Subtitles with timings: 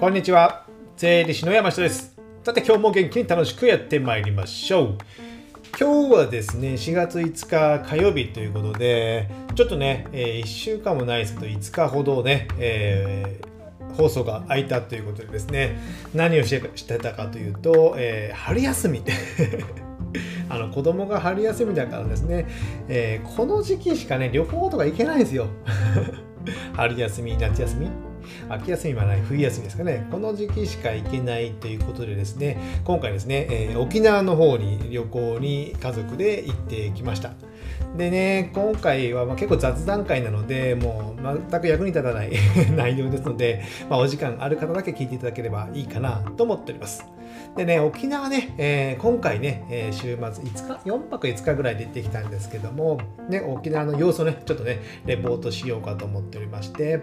[0.00, 0.64] こんにちは。
[0.96, 2.16] 税理士の山下です。
[2.42, 4.98] さて今日も元気に楽しくやってまいりましょう。
[5.78, 15.78] 今日はですね4月5日火曜日ということでちょっとね、え、1週間もないですけど5日ほどね、えー、放送が空いたということでですね
[16.14, 19.02] 何をしてたかというと、えー、春休み。
[20.48, 22.46] あの子供が春休みだからですね、
[22.88, 25.48] えー、この時期しかね旅行とか行けないんですよ。
[26.72, 28.09] 春休み夏休み。
[28.48, 30.06] 秋休みはない冬休みですかね。
[30.10, 37.32] この時期しか行けないということでですね今回ですね、えー、沖縄の方に旅行に家族で行ってきました。
[37.96, 42.32] でね今回はま結構雑談会なのでもう全く役に立たない
[42.76, 47.04] 内容ですので、まあ、お時間ある方だけ聞いていただければいいかなと思っております。
[47.56, 57.00] でね、沖縄ね、えー、今回ね、えー、週末5日、4泊5日ぐらいで行ってきたんですけども、ね、沖縄の様子をね、ちょっとね、レポートしようかと思っておりまして、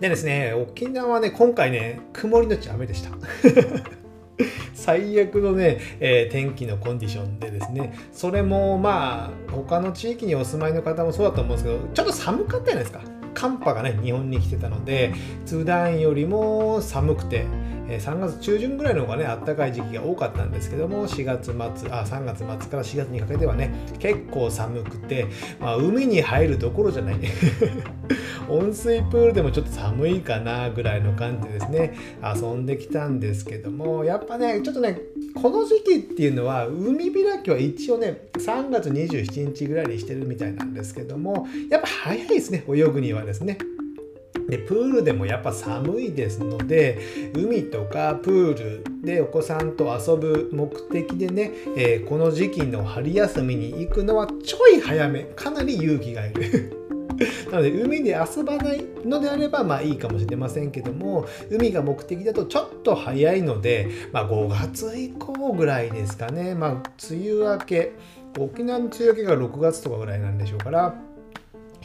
[0.00, 3.10] でですね、沖縄はね、今回ね、曇りのち雨でした。
[4.74, 13.00] 最悪のね、えー、天気のコンディションでですね、それもまあ、他の地域にお住まいの方もそうだと思うんですけど、ちょっと寒かったじゃないですか。
[13.34, 15.12] 寒波がね、日本に来てたので、
[15.46, 17.44] 普段よりも寒くて、
[17.88, 21.54] 3月中旬ぐらいの方がね、暖かい時期が多かったんですけども、4月末、
[21.90, 25.26] あ、3月末から4月にかけてはね、結構寒くて、
[25.60, 27.16] まあ、海に入るどころじゃない。
[28.48, 35.00] 温水プールでもちょっと寒いかなぐらいの感じですね、遊んできたんですけども、やっぱね、ちょっとね、
[35.34, 43.58] この時期っていうのは、海開きは一応ね、3月27日ぐらいにしてるみたいなんですけども、やっぱ早いですね、泳ぐにはですね。
[44.48, 56.72] でプールでもやっぱ寒いですので海とかプールでお子さんと遊ぶ目的でね、えー、この時期の春休みに行くのはちょい早めかなり勇気がいる。
[57.50, 66.70] なので海で遊ばないのであればまあいいかもしれませんけども海が目的だとちょっと早いので、まあ、5月以降ぐらいですかね、まあ、
[67.10, 67.92] 梅雨明け
[68.38, 70.94] 沖縄の梅雨明けが6月とかぐらいなんでしょうから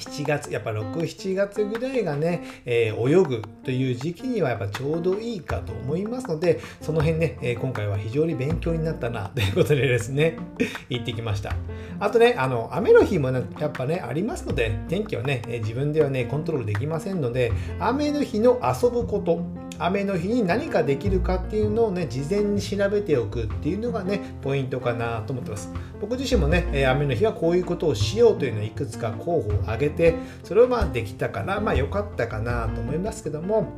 [0.02, 10.38] 7月やっぱ67月ぐらいがね、えー、泳ぐという時期にはやっぱちょうどいいかと思いますのでその辺ね、えー、今回は非常に勉強になったな ということでですね
[10.90, 11.56] 行ってきました。
[12.00, 19.62] あとねあの雨の日も、ね、やっぱねありますので天気はね、自分ではねコントロールできませんので雨の日の遊ぶこと。
[19.86, 25.72] 雨の日に何かできるかっていうのをね事前に調べておくっていうのがねポイントかなと思ってます。
[26.00, 33.74] 僕自身もね雨の日はこういうことをしようというのをいくつか候補を挙げてそれをまあできたからまあ良かったかなと思いますけども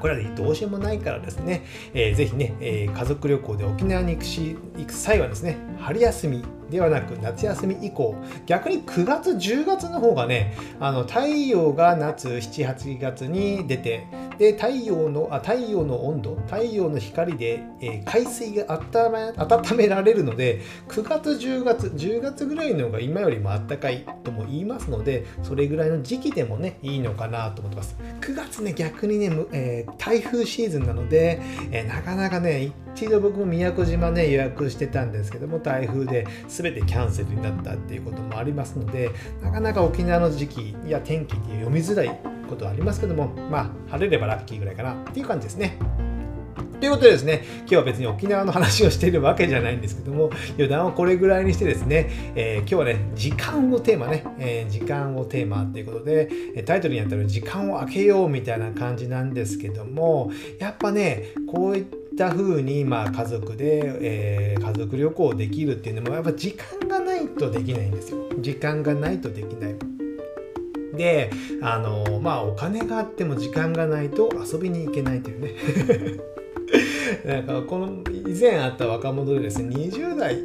[0.00, 8.16] これはどうしようもないからですね、えー、ぜひね、えー、家族旅行で沖縄に行くし行く際はですね、春休みではなく夏休み以降
[8.46, 14.06] 逆に9月10月の方がねあの太陽が夏78月に出て
[14.38, 27.96] で太陽のあ太陽の温度太陽の光で、えー、海水が温め温められるので9月10月10月ぐらいの方が今よりも暖かいとも言いますのでそれぐらいの時期でもねいいのかなと思ってます。
[28.22, 31.40] 9月ね逆にね、えー、台風シーズンなので、
[31.70, 39.10] えー、なかなかね一一度僕も宮古島ね予約してたんですけども台風で全てキャンセルになったっていうこともありますので
[39.42, 45.78] なかなか沖縄の時期や天気って読みづらいことはありますけどもまあ晴れればラッキーぐらいかなっていう感じですね。
[46.82, 56.28] ということでですね、今日は別に沖縄の話をしているわけじゃないんですけども、余談をこれぐらいにしてですね、えー、今日はね、時間をテーマね、えー、時間をテーマっていうことで、
[56.66, 68.28] タイトルにあったら時間を空けようみたいな感じなんですけども、やっぱね、こういったた風にまあ家族で、えー、家族旅行できるっていうのもやっぱ時間がないとできないんですよ。
[68.38, 69.76] 時間がないとできない。
[70.96, 71.30] で
[71.62, 75.54] あのまあお金があっても時間がないと遊びに行けないというね
[77.24, 80.36] なんかこの以前あった若者でですね20代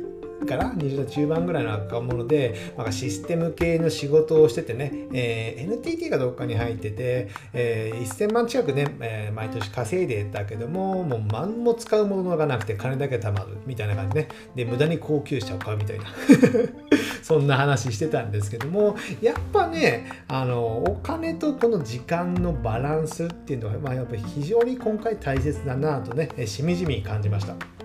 [0.48, 14.30] から20代中盤ぐらいの若者で、まあ、システム系の仕事をしててね、えー、NTT がどっかに入ってて、えー、1000万近くね、えー、毎年稼いでたけども、もう何も使うものがなくて金だけ貯まるみたいな感じね。
[14.56, 16.06] で、無駄に高級車を買うみたいな。
[17.22, 27.77] そんな話してたんですけども、やっぱね、あの、お金とこの時間のバランスっていうのは、まあ、やっぱり非常に今回大切だなとね、しみじみ感じました。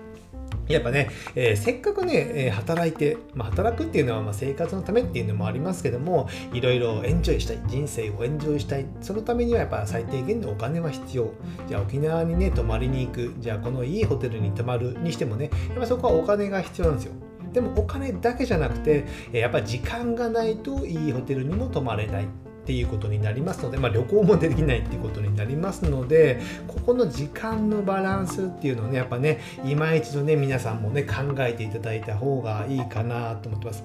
[0.67, 11.33] やっぱね、えー、せっかくね、えー、働いて、まあ、働くっていうのはま生活のためっていうのもありますけども、いろいろエンジョイしたい、人生をエンジョイしたい、そのためにはやっぱ最低限のお金は必要。
[11.67, 17.13] じゃあ沖縄にね、泊まりに行く、じゃあこのいいホテルに泊まるにしてもね、やっぱそこはお金が必要なんですよ。
[17.51, 22.27] でもお金だけじゃなくて、やっぱ時間がないといいホテルにも泊まれない。
[22.63, 33.83] っていうことになりますので、まあ、旅行もできないっていうことになりますのでここの時間のバランスっていうのをねやっぱね今一度ね皆さんもね考えていただいた方がいいかなと思ってます。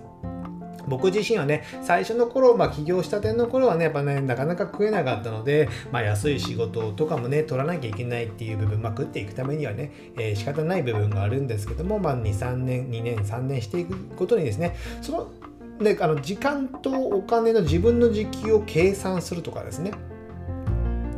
[0.89, 15.31] 僕自身はね、最初の頃、まあ起業したての頃はね、やっぱね、なかなか食えなかったので、まあ安い仕事とかもね、取らなきゃいけないっていう部分、まあ食っていくためにはね、えー、仕方ない部分があるんですけども、まあ2、3年、2年、3年していくことにですね、その、
[15.81, 19.93] で、あの時間とお金の自分の時給を計算するとかですね、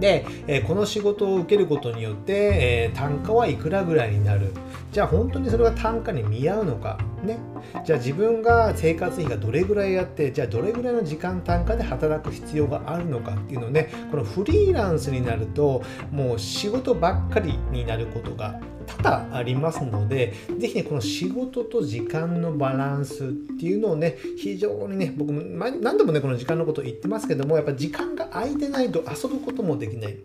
[0.00, 4.52] で、えこの仕事を受けることによって、え単価はいくらぐらいになる。
[4.92, 6.98] じゃあ本当にそれが単価に見合うのか？
[7.22, 7.38] ね
[7.84, 30.16] じゃあ自分が生活費がどれぐらいやってじゃあどれぐらいの時間単価で働く必要があるのかっていうのをねこのフリーランスになるともう仕事ばっかりになることが多々ありますので、ぜひね、この仕事と時間のバランスっていうのをね、非常にね、僕も何度もね、この時間のこと言ってますけども、やっぱ時間が空いてないと遊ぶこともできない。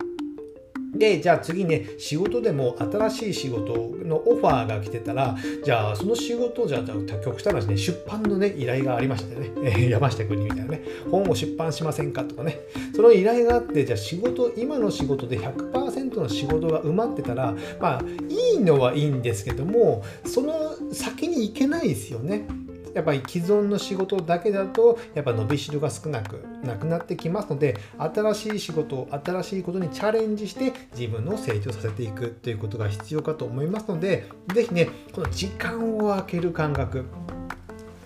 [0.94, 12.60] で、じゃあ次ね、仕事でも新しい仕事のオファーが来てたら、じゃあその仕事、じゃあ、じゃあ極端な話ね、出版のね、依頼がありましてね、え、山下君にみたいなね、本を出版しませんかとかね、
[12.94, 22.46] その依頼があって、じゃあ仕事、今の仕事で100%の仕事が埋まってたら、まあ、いいのはいいんですけども、その先に行けないですよね。
[22.96, 37.04] やっぱり既存の仕事だけだとやっぱ伸びしろが少なくなくなってきますので新しい仕事新しいことにチャレンジして自分を成長させていくということが必要かと思いますので是非ねこの時間を空ける感覚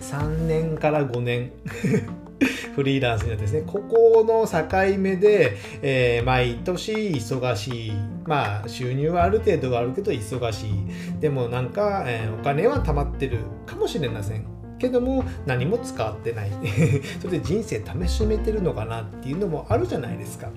[0.01, 1.53] 3年から5年
[2.75, 7.93] フリーランスにはですね、ここの境目で、えー、毎年忙しい。
[8.25, 11.19] まあ、収入はある程度はあるけど忙しい。
[11.19, 14.60] でもなんか、えー、お金は貯まってるかもしれません。
[14.81, 16.51] けども何も使ってない。
[17.21, 20.49] それで人生試しめてるのかなっていうのもあるじゃないですか。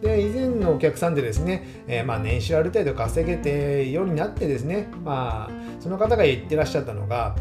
[0.00, 7.34] で以前のお客さんでですね、えー、まあ年収ある程度稼げてようになってですねまあその方が言ってらっしゃったのが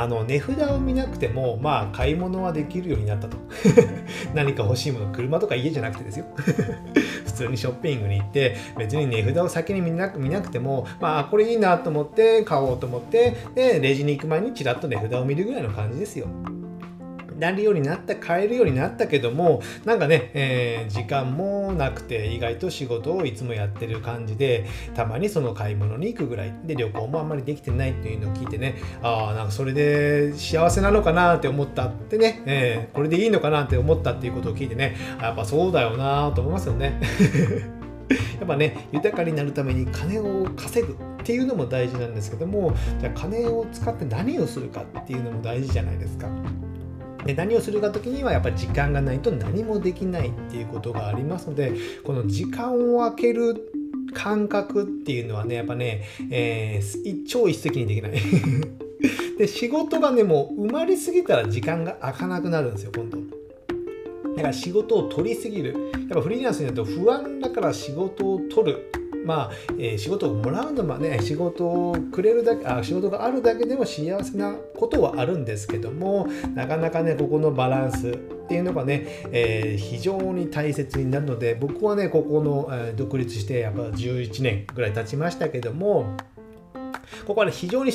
[0.00, 3.36] あの値札を見なくてもまあ買い物はできるようになったと。
[4.34, 6.24] 何か欲しいもの車とか家じゃなくてですよ。
[7.26, 16.26] 普通にショッピングに行って別に値札を先に見なく見なくてもまあこれいいなと思って買おうと思ってでレジに行く前にちらっと値札を見るぐらいの感じですよ。
[17.40, 37.00] なるようになった買えるようになったけどもなんかね、えー、時間もなくて意外と仕事をいつもやってる感じでたまにその買い物に行くぐらいで旅行もあんまりできてないっていうのを聞いてねああなんかそれで幸せなのかなって思ったってね、えー、これでいいのかなって思ったっていうことを聞いてねやっぱそうだよなと思いますよね。
[38.38, 46.28] やっぱね豊かになるために金を稼ぐっていうのも大事なんですけどもじゃあ金を使って何をするかっていうのも大事じゃないですか。
[47.24, 51.72] で何をするか時にはやっぱり時間がないと何もできないっていうことがありますので
[52.04, 53.72] この時間を空ける
[54.12, 58.12] 感覚っていうのはねやっぱね、えー、超一石にできない。
[59.38, 63.18] で仕事がねもう埋まりすぎたら時間が空かなくなるんですよ今度。
[64.36, 65.74] だから仕事を取りすぎる。
[65.92, 68.99] やっぱフリーランスになると不安だから仕事を取る。
[69.24, 78.16] まあ、えー、仕事をもらうのもね仕事をくれるだけあ仕事があるだけでも幸せなことはあるんですけどもなかなかねここのバランスっ
[78.48, 86.16] ていうのがね、えー、非常に大切になるので僕はねここの、えー、独立してやっぱ11年ぐらい経ちましたけども
[87.26, 87.92] ここはね非常に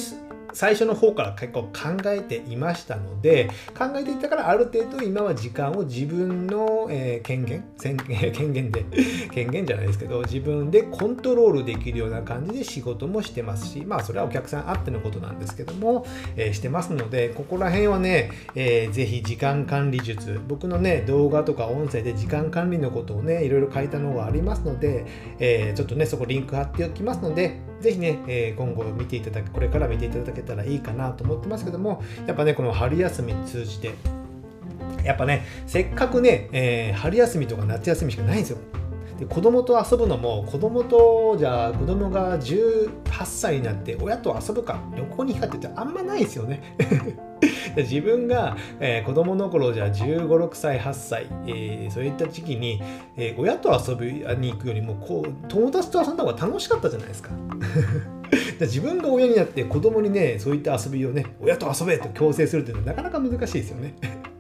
[0.55, 1.69] 最初の方から結構考
[2.05, 8.85] えていましたので考えていたからある程度今は時間を自分の、えー、権限 権限で
[9.31, 16.05] 権限じゃないですけど自分でコントロールできるような感じで仕事もしてますしまあそれはお客さんあってのことなんですけども、
[16.37, 25.05] えー、してますのでここら辺はね、えー、ぜひ時間管理術僕のね動画とか音声で時間管理のことをねいろいろ書いたのがありますので、
[25.39, 33.93] えー、ちょっとねそこリンク貼っておきますのでぜひね、えー、今後見ていただく、これから見ていただけたらいいかなと思ってますけども、やっぱね、この春休み通じて、
[35.03, 38.57] やっぱね、せっかくね、えー、春休みとか夏休みしかないんですよ。
[39.19, 42.89] で子供と遊ぶのも子供とじゃあ子供が18
[43.25, 46.75] 歳になって親と遊ぶか旅行に行くかって言ったらあんまないですよね
[47.83, 52.81] 自分が、えー、子供の頃じゃあ15、6歳、8歳、えー、そういった時期に、
[53.17, 57.31] えー、親と遊びに行くよりもこう友達と遊んだ方が楽しかったじゃないですか。
[58.59, 63.95] 自分が親になって子供にね、そういった遊びをね、親と遊べと強制するっていうのはなかなか難しいですよね。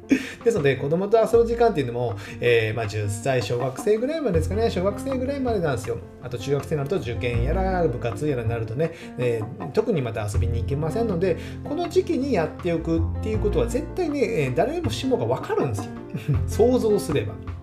[0.43, 5.97] ですので、子供と遊ぶ時間っていうのも、えー、まあ、10歳、小学生ぐらいまでですかね、小学生ぐらいまでなんですよ。
[6.21, 15.91] あと中学生になると受験やら部活やらになるとね、えー、特にまた遊びに行けませんので、この時期にやっておくっていうことは絶対ね、誰もしもが分かるんですよ。
[16.47, 17.54] 想像すれば。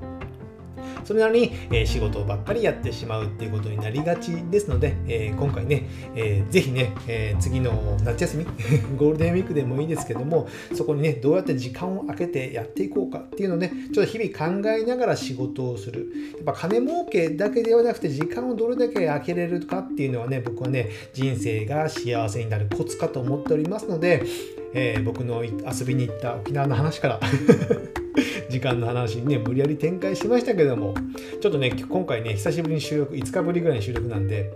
[1.04, 8.44] それなのに、えー、仕事ばっかりやってしまうっていうことになりがちですので、えー、今回ね、えー、ぜひね、えー、次の夏休み
[8.97, 16.06] ゴールデンウィークでもいいですけどもそこにねどうやって時間を空けてやっていこうかっていうのをねちょっと日々考えながら仕事をする。
[16.35, 24.25] やっぱ金儲けだけではなくて時間をどれだけ空けれるかっていうのはね僕はね人生が幸せになるコツかと思っておりますので、
[24.75, 27.21] えー、僕の遊びに行った沖縄の話から
[28.52, 30.94] 時間の話にね、無理やり展開しましたけども、
[31.40, 34.52] ちょっとね、今回ね、久しぶりに収録、5日ぶりぐらいに収録なんで、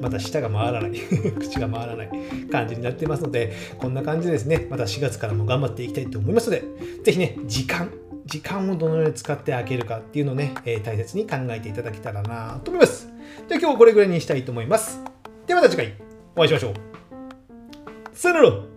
[0.00, 0.92] また舌が回らない
[1.38, 2.10] 口が回らない
[2.50, 6.64] 感じになってますので、こんな感じでですね、また4月からも頑張っていきたいと思いますので、
[7.04, 7.90] ぜひね、時間、
[8.24, 13.08] 時間をどのように使って開けるかっていうのをね、えー、大切に考えていただけたらなと思います。
[13.46, 15.02] じゃあ今日はこれぐらいにしたいと思います。
[15.46, 15.94] ではまた次回
[16.34, 16.74] お会いしましょう。
[18.14, 18.71] さよなら